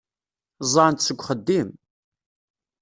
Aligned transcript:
Ẓẓɛen-t 0.71 1.05
seg 1.07 1.19
uxeddim. 1.19 1.69